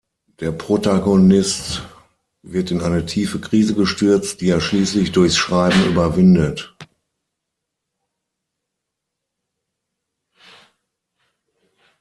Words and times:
Der 0.39 0.51
Protagonist 0.51 1.83
wird 2.41 2.71
in 2.71 2.81
eine 2.81 3.05
tiefe 3.05 3.39
Krise 3.39 3.75
gestürzt, 3.75 4.41
die 4.41 4.49
er 4.49 4.59
schließlich 4.59 5.11
durchs 5.11 5.37
Schreiben 5.37 5.85
überwindet. 5.85 6.75